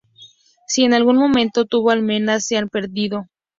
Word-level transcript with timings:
Si 0.65 0.83
en 0.83 0.95
algún 0.95 1.17
momento 1.17 1.65
tuvo 1.65 1.91
almenas, 1.91 2.47
se 2.47 2.57
han 2.57 2.69
perdido. 2.69 3.27